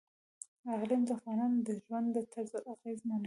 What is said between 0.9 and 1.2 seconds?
د